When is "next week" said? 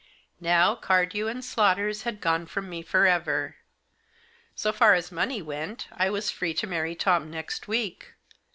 7.29-8.15